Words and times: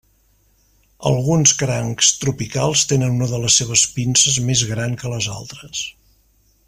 Alguns 1.09 1.51
crancs 1.59 2.09
tropicals 2.23 2.85
tenen 2.93 3.13
una 3.19 3.29
de 3.33 3.43
les 3.45 3.59
seves 3.61 3.85
pinces 3.99 4.41
més 4.49 4.65
gran 4.73 4.97
que 5.03 5.13
les 5.15 5.29
altres. 5.39 5.85